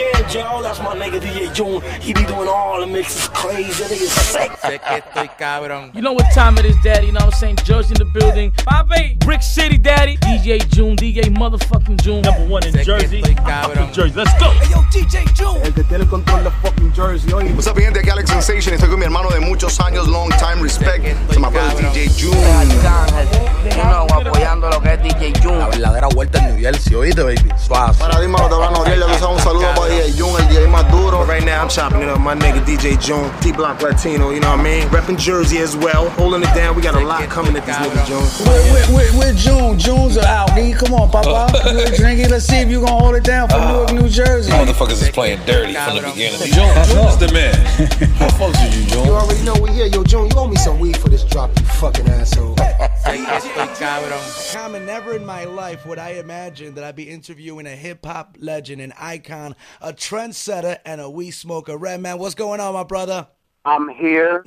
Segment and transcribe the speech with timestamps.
[0.00, 0.62] jams, y'all.
[0.62, 1.80] That's my nigga DJ June.
[2.00, 3.84] He be doing all the mixes crazy.
[3.84, 4.50] Nigga sick.
[4.60, 5.94] Sé que estoy cabrón.
[5.94, 7.06] You know what time it is, daddy.
[7.06, 7.56] You know what I'm saying?
[7.64, 8.52] Jersey in the building.
[8.64, 10.16] Bobby, Brick City, daddy.
[10.18, 12.22] DJ June, DJ motherfucking June.
[12.22, 13.22] Number one in Jersey.
[13.22, 13.92] estoy.
[13.92, 14.50] Jersey, let's go.
[14.50, 15.60] Hey, yo, DJ June.
[15.62, 17.52] El que tiene el control de fucking Jersey, oye.
[17.52, 18.00] What's up, mi gente?
[18.00, 18.74] Aquí Alex Sensation.
[18.74, 21.04] Estoy con mi hermano de muchos años, long time respect.
[21.32, 22.39] To my brother DJ June.
[26.70, 27.48] Vuelta en New Jersey, oíste, baby.
[27.56, 27.94] Suave.
[27.98, 28.98] Para dímelo, te van a odiar.
[28.98, 31.24] Ya tú sabes, un saludo para DJ June, el DJ más duro.
[31.24, 32.18] Right now, I'm chopping it up.
[32.18, 34.88] My nigga DJ June, T Block Latino, you know what I mean?
[34.88, 36.76] Repping Jersey as well, holding it down.
[36.76, 38.22] We got a lot coming at this nigga June.
[38.46, 40.56] With, with, with, with June, June's out.
[40.58, 41.30] E, come on, Papa.
[41.30, 41.72] Uh.
[41.72, 42.30] Good drinking.
[42.30, 43.72] Let's see if you gonna hold it down for uh.
[43.72, 44.52] Newark, New Jersey.
[44.52, 46.38] Motherfuckers is playing dirty from the beginning.
[46.52, 47.54] June, June's the man.
[48.16, 49.86] How folks are you, You already know we here.
[49.86, 52.56] Yo, June, you owe me some weed for this drop, you fucking asshole.
[53.10, 54.52] Sé que estoy cabrón.
[54.52, 58.36] Comment never in my life would I imagine that I'd be interviewing a hip hop
[58.38, 61.76] legend, an icon, a trendsetter, and a weed smoker.
[61.76, 63.26] Redman, what's going on, my brother?
[63.66, 64.42] I'm here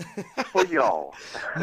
[0.47, 1.13] for y'all.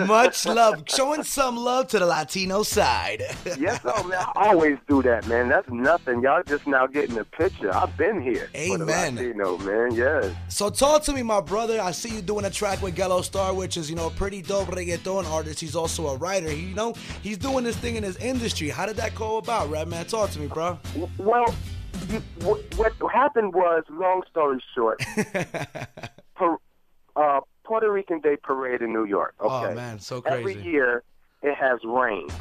[0.07, 3.25] Much love, showing some love to the Latino side.
[3.59, 5.49] Yes, oh man, I always do that, man.
[5.49, 6.23] That's nothing.
[6.23, 7.75] Y'all just now getting the picture.
[7.75, 8.49] I've been here.
[8.55, 9.17] For the Amen.
[9.17, 9.93] Latino, man.
[9.93, 10.33] Yes.
[10.49, 11.81] So talk to me, my brother.
[11.81, 14.41] I see you doing a track with Gello Star, which is you know a pretty
[14.41, 15.61] dope reggaeton artist.
[15.61, 16.49] He's also a writer.
[16.49, 18.69] He, you know he's doing this thing in his industry.
[18.69, 20.07] How did that go about, Redman?
[20.07, 20.79] Talk to me, bro.
[21.19, 21.55] Well,
[22.09, 25.03] you, what, what happened was, long story short,
[26.37, 26.57] per,
[27.17, 29.35] uh, Puerto Rican Day Parade in New York.
[29.41, 29.73] Okay.
[29.73, 31.03] Oh man, so Every year
[31.43, 32.33] it has rained.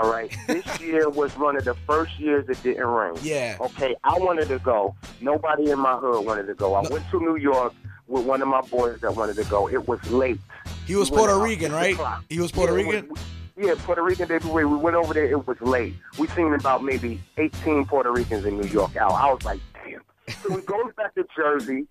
[0.00, 0.34] All right.
[0.46, 3.14] This year was one of the first years it didn't rain.
[3.22, 3.56] Yeah.
[3.60, 4.94] Okay, I wanted to go.
[5.20, 6.74] Nobody in my hood wanted to go.
[6.74, 7.74] I went to New York
[8.08, 9.68] with one of my boys that wanted to go.
[9.68, 10.40] It was late.
[10.86, 11.94] He was We Puerto Rican, right?
[11.94, 12.24] o'clock.
[12.30, 13.08] He was Puerto Yeah, Rican.
[13.10, 13.20] was-
[13.54, 14.64] yeah, Puerto Rican Day Parade.
[14.66, 15.26] We went over there.
[15.26, 15.94] It was late.
[16.18, 19.12] We seen about maybe 18 Puerto Ricans in New York out.
[19.12, 20.00] I was like, damn.
[20.42, 21.86] So we goes back to Jersey.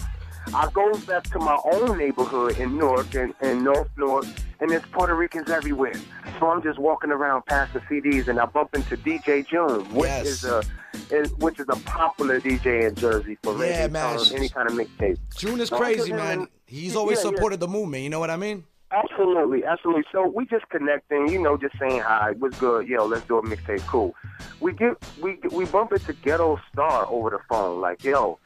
[0.53, 4.25] I go back to my own neighborhood in Newark and, and North Newark,
[4.59, 5.93] and there's Puerto Ricans everywhere.
[6.39, 10.07] So I'm just walking around past the CDs, and I bump into DJ June, which
[10.09, 10.27] Yes.
[10.27, 10.63] is a
[11.09, 14.19] is, which is a popular DJ in Jersey for Yeah, reggae, man.
[14.35, 15.17] any kind of mixtape.
[15.37, 16.47] June is So crazy, man.
[16.65, 17.35] He's always Yeah, yeah.
[17.35, 18.03] supported the movement.
[18.03, 18.65] You know what I mean?
[18.91, 20.03] Absolutely, absolutely.
[20.11, 22.33] So we just connecting, you know, just saying hi.
[22.39, 22.87] What's good?
[22.89, 23.85] Yo, let's do a mixtape.
[23.87, 24.13] Cool.
[24.59, 27.79] We get we we bump into Ghetto Star over the phone.
[27.79, 28.37] Like, yo,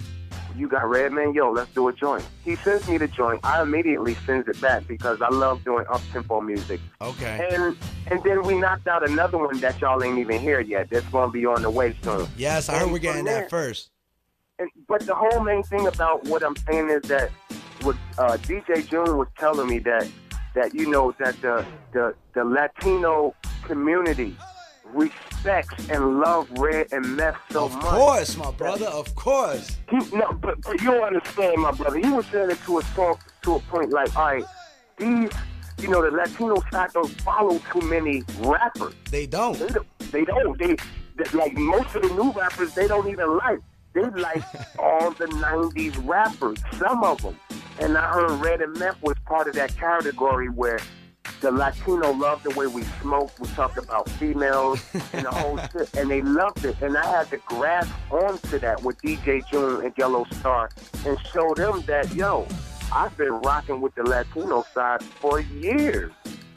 [0.56, 1.34] you got Redman?
[1.34, 2.26] Yo, let's do a joint.
[2.44, 3.40] He sends me the joint.
[3.44, 6.80] I immediately sends it back because I love doing up tempo music.
[7.02, 7.48] Okay.
[7.52, 7.76] And
[8.08, 10.90] and then we knocked out another one that y'all ain't even here yet.
[10.90, 12.28] That's gonna be on the way soon.
[12.38, 13.90] Yes, I heard And we're getting that first.
[14.60, 17.32] and, but the whole main thing about what I'm saying is that
[17.82, 20.08] what uh, DJ June was telling me that
[20.54, 24.36] that you know that the the, the Latino community
[25.46, 27.84] respects and love Red and Meth so Of much.
[27.84, 28.88] course, my brother.
[28.88, 29.78] Of course.
[29.90, 32.00] He, no, but, but you don't understand, my brother.
[32.00, 34.44] He was saying it to a song, to a point like, all right,
[34.98, 35.30] these,
[35.80, 38.94] you know, the Latino side don't follow too many rappers.
[39.12, 39.58] They don't.
[39.60, 39.88] They don't.
[40.12, 40.58] They don't.
[40.58, 40.76] They,
[41.18, 42.74] they like most of the new rappers.
[42.74, 43.60] They don't even like.
[43.94, 44.44] They like
[44.80, 46.58] all the '90s rappers.
[46.78, 47.38] Some of them.
[47.80, 50.80] And I heard Red and Meth was part of that category where
[51.46, 53.40] the Latino loved the way we smoked.
[53.40, 54.84] We talked about females
[55.14, 56.76] and the whole shit, and they loved it.
[56.82, 60.72] And I had to grasp onto that with DJ June and Yellow Star
[61.06, 62.48] and show them that yo,
[62.92, 66.12] I've been rocking with the Latino side for years.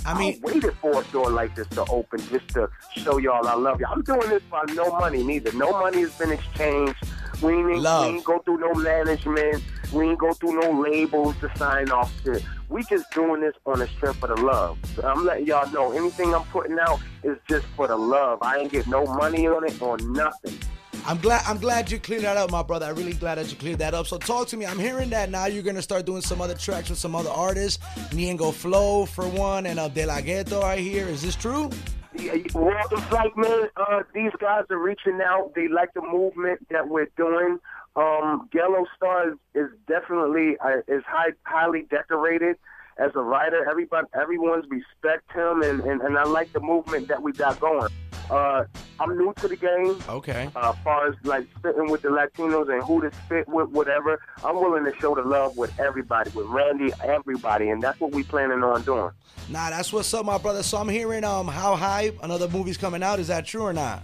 [0.06, 3.56] I mean, waited for a door like this to open just to show y'all I
[3.56, 3.86] love you.
[3.86, 5.52] I'm doing this for no money neither.
[5.52, 6.96] No money has been exchanged.
[7.42, 8.06] We ain't, Love.
[8.06, 9.62] we ain't go through no management.
[9.92, 12.42] We ain't go through no labels to sign off to.
[12.68, 14.78] We just doing this on the strength of the love.
[14.94, 18.40] So I'm letting y'all know anything I'm putting out is just for the love.
[18.42, 20.58] I ain't get no money on it or nothing.
[21.06, 22.84] I'm glad I'm glad you cleared that up, my brother.
[22.84, 24.06] I'm really glad that you cleared that up.
[24.06, 24.66] So talk to me.
[24.66, 27.82] I'm hearing that now you're gonna start doing some other tracks with some other artists.
[28.10, 31.08] Ñengo Flow for one, and uh, De La Ghetto I hear.
[31.08, 31.70] Is this true?
[32.14, 35.52] Yeah, well, it's like, man, uh, these guys are reaching out.
[35.54, 37.60] They like the movement that we're doing.
[37.96, 42.56] Um, Yellow Star is, is definitely uh, is high, highly decorated
[42.98, 43.68] as a writer.
[43.68, 47.88] Everybody, everyone's respect him, and, and, and I like the movement that we got going.
[48.30, 48.64] Uh,
[49.00, 49.98] I'm new to the game.
[50.08, 50.50] Okay.
[50.54, 54.20] Uh, as far as like spitting with the Latinos and who to spit with, whatever,
[54.44, 58.22] I'm willing to show the love with everybody, with Randy, everybody, and that's what we
[58.22, 59.10] planning on doing.
[59.48, 60.62] Nah, that's what's up, my brother.
[60.62, 63.18] So I'm hearing um How High another movie's coming out.
[63.18, 64.02] Is that true or not?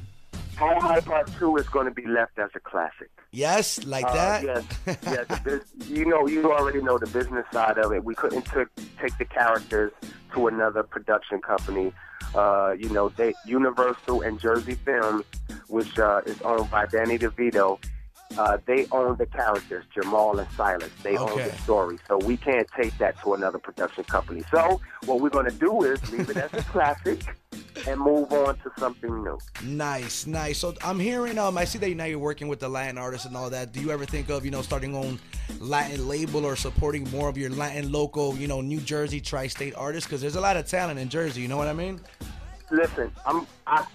[0.57, 3.11] How High Part Two is going to be left as a classic.
[3.33, 4.45] Yes, like Uh, that.
[4.45, 5.27] Yes, yes.
[5.43, 8.05] The you know, you already know the business side of it.
[8.05, 8.69] We couldn't took,
[9.01, 9.93] take the characters
[10.35, 11.93] to another production company.
[12.35, 15.25] Uh, you know, they Universal and Jersey Films,
[15.69, 17.79] which uh, is owned by Danny DeVito.
[18.39, 20.91] uh, they own the characters, Jamal and Silas.
[21.05, 21.99] They own the story.
[22.09, 24.43] So we can't take that to another production company.
[24.51, 27.21] So what we're going to do is leave it as a classic
[27.87, 29.39] and move on to something new.
[29.63, 30.59] Nice, nice.
[30.59, 33.37] So I'm hearing, um, I see that now you're working with the Latin artists and
[33.37, 33.73] all that.
[33.73, 35.19] Do you ever think of, you know, starting on
[35.61, 40.09] Latin label or supporting more of your Latin local, you know, New Jersey tri-state artists?
[40.09, 41.41] Because there's a lot of talent in Jersey.
[41.43, 42.01] You know what I mean?
[42.71, 43.87] Listen, I'm I,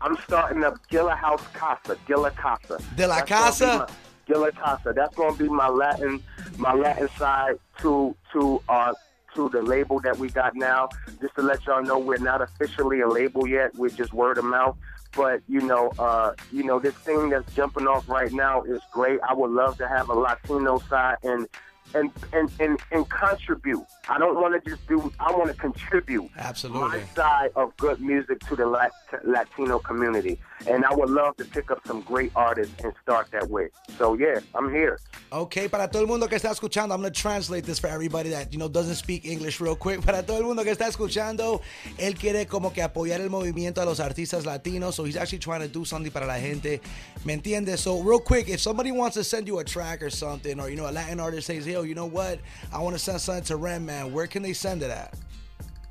[0.00, 2.78] I'm starting up Gilla House Casa, Gilla Casa.
[2.96, 3.88] De la That's Casa?
[4.26, 4.92] Gilla Casa.
[4.94, 6.22] That's going to be my Latin,
[6.56, 8.92] my Latin side to to uh
[9.34, 10.88] to the label that we got now.
[11.20, 13.74] Just to let y'all know, we're not officially a label yet.
[13.74, 14.76] We're just word of mouth.
[15.14, 19.20] But you know, uh, you know, this thing that's jumping off right now is great.
[19.28, 21.46] I would love to have a Latino side and
[21.94, 23.84] and and and, and contribute.
[24.08, 25.12] I don't want to just do.
[25.20, 27.00] I want to contribute Absolutely.
[27.00, 28.92] my side of good music to the Lat-
[29.24, 33.48] Latino community, and I would love to pick up some great artists and start that
[33.48, 33.68] way.
[33.98, 34.98] So yeah, I'm here.
[35.30, 38.30] Ok, para todo el mundo que está escuchando, I'm going to translate this for everybody
[38.30, 40.02] that, you know, doesn't speak English real quick.
[40.04, 41.62] Para todo el mundo que está escuchando,
[41.98, 44.94] él quiere como que apoyar el movimiento a los artistas latinos.
[44.94, 46.80] So he's actually trying to do something para la gente.
[47.24, 47.78] ¿Me entiendes?
[47.80, 50.76] So real quick, if somebody wants to send you a track or something, or, you
[50.76, 52.38] know, a Latin artist says, yo, you know what?
[52.72, 54.12] I want to send something to Ren, man.
[54.12, 55.14] Where can they send it at?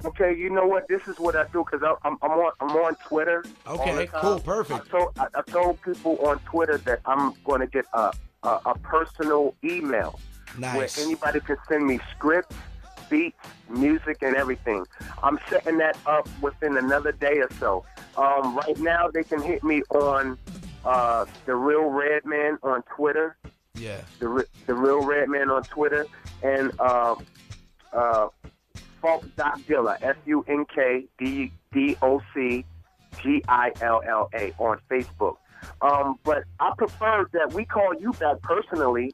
[0.05, 0.87] Okay, you know what?
[0.87, 3.43] This is what I do because I'm, I'm on I'm on Twitter.
[3.67, 4.87] Okay, cool, perfect.
[4.87, 8.11] I told, I, I told people on Twitter that I'm going to get a,
[8.43, 10.19] a a personal email
[10.57, 10.97] Nice.
[10.97, 12.55] where anybody can send me scripts,
[13.09, 13.37] beats,
[13.69, 14.85] music, and everything.
[15.23, 17.85] I'm setting that up within another day or so.
[18.17, 20.37] Um, right now, they can hit me on
[20.83, 23.37] uh, the Real Redman on Twitter.
[23.75, 24.01] Yeah.
[24.19, 26.05] The the Real Redman on Twitter
[26.43, 27.15] and uh,
[27.93, 28.27] uh,
[29.01, 32.65] Funk Doc Gilla, F U N K D D O C
[33.21, 35.37] G I L L A on Facebook.
[35.81, 39.13] Um, but I prefer that we call you back personally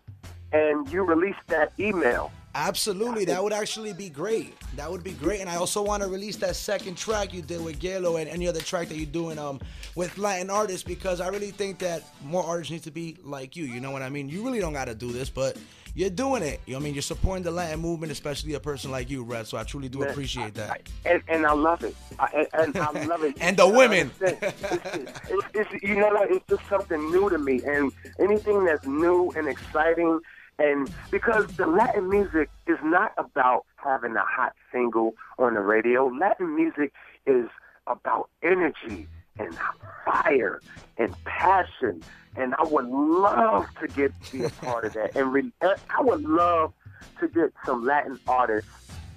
[0.52, 2.32] and you release that email.
[2.58, 4.56] Absolutely, that would actually be great.
[4.78, 7.64] That would be great, and I also want to release that second track you did
[7.64, 9.60] with Gelo and any other track that you're doing um
[9.94, 13.66] with Latin artists because I really think that more artists need to be like you.
[13.66, 14.28] You know what I mean?
[14.28, 15.56] You really don't got to do this, but
[15.94, 16.60] you're doing it.
[16.66, 16.94] You know what I mean?
[16.96, 19.46] You're supporting the Latin movement, especially a person like you, Red.
[19.46, 20.82] So I truly do Man, appreciate that.
[21.06, 21.96] And, and I love it.
[22.20, 23.38] I, and, and I love it.
[23.42, 24.12] And the women.
[24.22, 26.26] It's, it's, it's, you know?
[26.30, 27.62] It's just something new to me.
[27.66, 30.22] And anything that's new and exciting,
[30.60, 36.08] and because the Latin music is not about having a hot single on the radio.
[36.08, 36.92] Latin music
[37.26, 37.48] is
[37.86, 39.08] about energy
[39.38, 39.58] and
[40.04, 40.62] fire
[40.98, 42.02] and passion.
[42.36, 45.16] And I would love to get be a part of that.
[45.16, 46.74] And re- uh, I would love
[47.20, 48.70] to get some Latin artists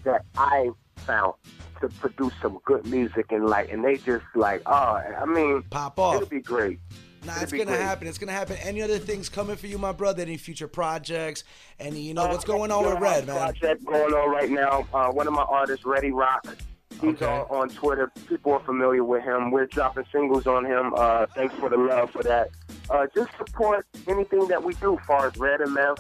[0.05, 1.35] that I found
[1.81, 5.99] to produce some good music and like, and they just like, oh, I mean, pop
[5.99, 6.17] off.
[6.17, 6.81] It'd be great.
[7.25, 7.81] Nah, It'll it's gonna great.
[7.81, 8.09] happen.
[8.09, 8.57] It's gonna happen.
[8.63, 10.23] Any other things coming for you, my brother?
[10.23, 11.45] Any future projects?
[11.79, 13.37] Any, you know, what's Uh, going on with got a Red, man?
[13.37, 14.87] Project going on right now.
[14.95, 16.47] Uh, one of my artists, Ready Roc.
[17.01, 18.11] He's on, on Twitter.
[18.29, 19.51] People are familiar with him.
[19.51, 20.93] We're dropping singles on him.
[20.97, 22.49] Uh, thanks for the love for that.
[22.91, 25.99] Uh, just support anything that we do, as far as Red MF.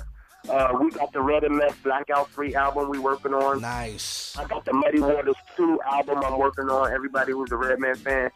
[0.48, 3.60] Uh, we got the Red MF Blackout 3 album we working on.
[3.60, 4.34] Nice.
[4.38, 6.92] I got the Muddy Waters 2 album I'm working on.
[6.92, 8.30] Everybody who's a Redman fan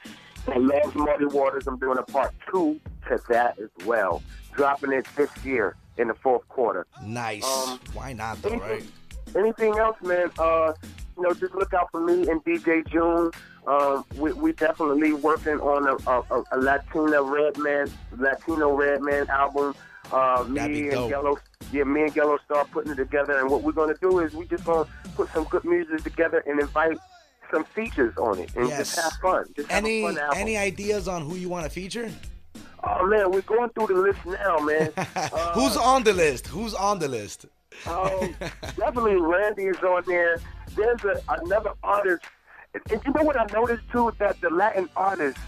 [0.47, 4.23] that loves Muddy Waters, I'm doing a part two to that as well.
[4.53, 6.87] Dropping it this year in the fourth quarter.
[7.03, 7.45] Nice.
[7.45, 8.85] Um, Why not, though, right?
[9.37, 10.31] Anything else, man?
[10.39, 10.73] Uh,
[11.17, 13.31] you know, just look out for me and DJ June.
[13.67, 19.75] Um, we, we definitely working on a, a, a Latina Redman, Latino Redman album.
[20.13, 21.39] Uh, me and Yellow,
[21.73, 23.39] yeah, me and Yellow start putting it together.
[23.39, 26.61] And what we're gonna do is we just gonna put some good music together and
[26.61, 26.99] invite
[27.55, 28.79] some features on it and Yes.
[28.79, 29.45] just have fun.
[29.57, 30.39] Just have Any a fun album.
[30.39, 32.11] any ideas on who you want to feature?
[32.83, 34.91] Oh man, we're going through the list now, man.
[35.17, 36.47] Uh, Who's on the list?
[36.49, 37.47] Who's on the list?
[37.87, 38.35] Um,
[38.77, 40.39] definitely Randy is on there.
[40.77, 42.25] There's a, another artist.
[42.75, 44.13] And, and you know what I noticed too?
[44.19, 45.41] That the Latin artists,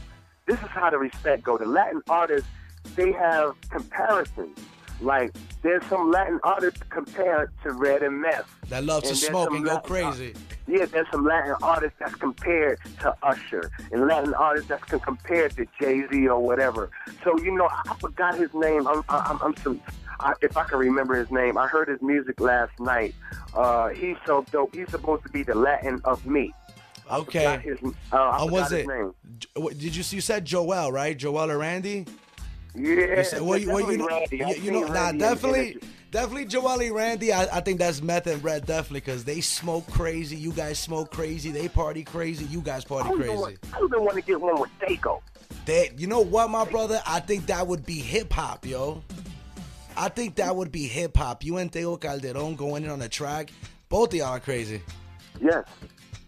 [0.46, 1.58] this is how the respect go.
[1.58, 2.48] The Latin artists,
[2.94, 4.58] they have comparisons.
[5.00, 8.48] Like, there's some Latin artists compared to Red and Meth.
[8.68, 10.34] That love to And smoke and go Latin- crazy.
[10.68, 15.66] Yeah, there's some Latin artists that's compared to Usher, and Latin artists that's compared to
[15.78, 16.90] Jay Z or whatever.
[17.22, 18.88] So you know, I forgot his name.
[18.88, 19.80] I'm, I'm, I'm some.
[20.18, 23.14] I, if I can remember his name, I heard his music last night.
[23.54, 24.74] Uh, he's so dope.
[24.74, 26.52] He's supposed to be the Latin of me.
[27.08, 27.60] I Okay.
[27.62, 27.78] His,
[28.12, 28.86] uh, I Oh, was his it?
[28.88, 29.14] name.
[29.78, 31.16] Did you you said Jowell right?
[31.16, 32.06] Jowell or Randy?
[32.76, 34.36] Yeah, You said- well, you, well, you know, Randy.
[34.38, 35.78] You, you know, nah, definitely,
[36.10, 37.32] definitely Jowell and Randy.
[37.32, 40.36] I, I think that's Meth and Red definitely because they smoke crazy.
[40.36, 41.50] You guys smoke crazy.
[41.50, 42.44] They party crazy.
[42.46, 43.34] You guys party I crazy.
[43.34, 45.20] want- I even want to get one with Tego.
[45.66, 47.00] That you know what, my brother?
[47.06, 49.02] I think that would be hip hop, yo.
[49.96, 51.42] I think that would be hip hop.
[51.44, 53.50] You and Tego Calderon going in on a track.
[53.88, 54.82] Both of y'all are crazy.
[55.40, 55.64] Yes.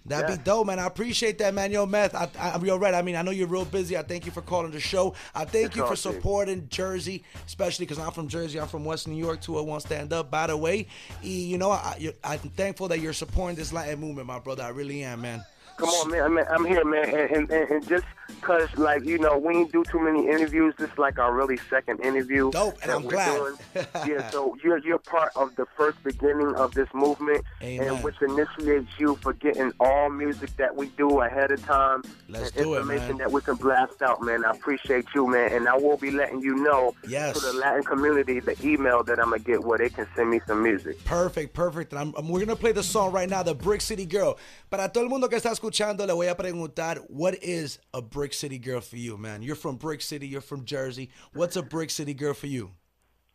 [0.08, 0.36] That'd Yeah.
[0.36, 0.78] be dope, man.
[0.78, 1.70] I appreciate that, man.
[1.70, 2.94] Yo, Meth, I, I, you're right.
[2.94, 3.96] I mean, I know you're real busy.
[3.96, 5.14] I thank you for calling the show.
[5.34, 8.58] I thank It's you for supporting Jersey, especially because I'm from Jersey.
[8.60, 10.86] I'm from West New York, 201 Stand Up, by the way.
[11.22, 14.62] You know, I, I'm thankful that you're supporting this Latin movement, my brother.
[14.62, 15.44] I really am, man.
[15.76, 16.22] Come on, man.
[16.24, 17.08] I'm, I'm here, man.
[17.08, 20.74] And, and, and just because, like, you know, we ain't do too many interviews.
[20.78, 22.50] This is like our really second interview.
[22.50, 23.54] Dope, and I'm glad.
[24.06, 27.88] yeah, so you're you're part of the first beginning of this movement, Amen.
[27.88, 32.02] and which initiates you for getting all music that we do ahead of time.
[32.28, 33.18] Let's and do it, information man.
[33.18, 34.44] that we can blast out, man.
[34.44, 35.52] I appreciate you, man.
[35.52, 37.38] And I will be letting you know Yes.
[37.40, 40.30] to the Latin community the email that I'm going to get where they can send
[40.30, 41.02] me some music.
[41.04, 41.92] Perfect, perfect.
[41.92, 44.38] And I'm, I'm- we're gonna play the song right now, the Brick City Girl.
[44.70, 48.34] Para todo el mundo que está escuchando, le voy a preguntar, what is a Brick
[48.34, 49.42] City Girl for you, man?
[49.42, 51.08] You're from Brick City, you're from Jersey.
[51.34, 52.72] What's a Brick City Girl for you?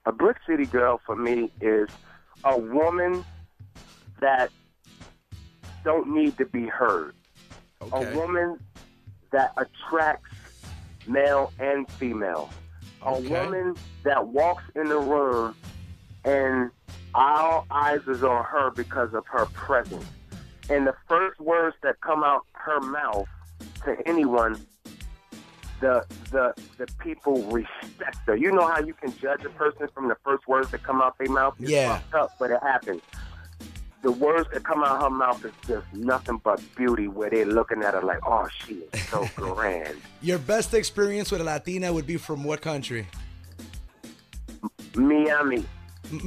[0.06, 1.88] A brick city girl for me is
[2.44, 3.24] a woman
[4.20, 4.52] that
[5.86, 7.16] don't need to be heard.
[7.82, 8.12] Okay.
[8.12, 8.60] A woman
[9.32, 10.36] that attracts
[11.08, 12.50] male and female.
[13.06, 13.26] Okay.
[13.26, 15.56] A woman that walks in the room
[16.26, 16.72] and
[17.16, 20.06] all eyes is on her because of her presence.
[20.70, 23.30] And the first words that come out her mouth
[23.86, 24.66] to anyone
[25.80, 28.36] the the the people respect her.
[28.36, 31.18] You know how you can judge a person from the first words that come out
[31.18, 31.56] their mouth?
[31.60, 31.98] It's Yeah.
[32.00, 33.02] fucked up, but it happens.
[34.02, 37.84] The words that come out her mouth is just nothing but beauty where they're looking
[37.84, 39.96] at her like, oh, she is so grand.
[40.22, 43.08] Your best experience with a Latina would be from what country?
[44.96, 45.66] Miami.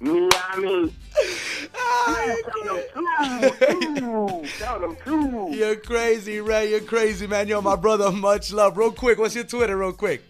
[0.00, 0.92] Miami.
[5.56, 6.70] You're crazy, Ray.
[6.70, 7.48] You're crazy, man.
[7.48, 8.76] You're my brother, much love.
[8.76, 10.22] Real quick, what's your Twitter, real quick?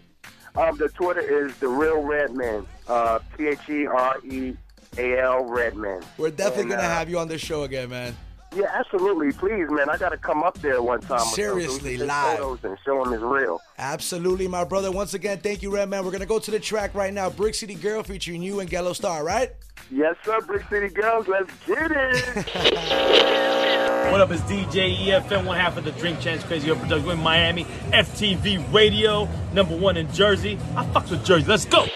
[0.55, 2.65] Um, the Twitter is the real Redman.
[2.87, 4.53] Uh, T H E R E
[4.97, 6.01] A L Redman.
[6.17, 8.15] We're definitely And, gonna uh, have you on the show again, man.
[8.55, 9.33] Yeah, absolutely.
[9.33, 11.19] Please, man, I got to come up there one time.
[11.19, 12.37] Seriously, We can take live.
[12.39, 13.59] Photos and show them it's real.
[13.77, 14.91] Absolutely, my brother.
[14.91, 16.05] Once again, thank you, Redman.
[16.05, 17.29] We're gonna go to the track right now.
[17.29, 19.51] Brick City Girl featuring you and Gallo Star, right?
[19.91, 21.27] Yes, sir, Brick City Girls.
[21.27, 23.31] Let's get it.
[24.05, 24.29] What up?
[24.31, 28.71] It's DJ EFM, one half of the Drink Chance Crazy Up Production in Miami, FTV
[28.71, 30.59] Radio, number one in Jersey.
[30.75, 31.47] I fucks with Jersey.
[31.47, 31.87] Let's go.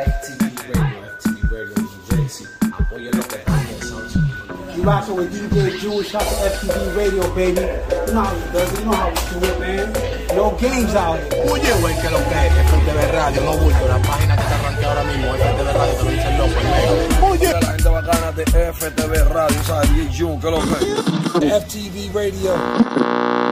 [0.00, 2.46] FTV Radio, FTV Radio New Jersey.
[2.72, 4.76] Apoyen lo que están en Estados Unidos.
[4.76, 7.60] You rocking with DJ Jewish, shout to FTV Radio, baby.
[8.06, 9.92] You know how we does it, you know how we do it, man.
[10.34, 11.52] No games out here.
[11.52, 14.84] Oye, güey, que lo que es FTV Radio, no bulto, la página que te arranqué
[14.86, 17.28] ahora mismo, FTV Radio, te lo dice el loco, el negro.
[17.28, 19.90] Oye, la gente bacana de FTV Radio, ¿sabes?
[19.90, 23.50] DJ Jun, que lo que FTV Radio.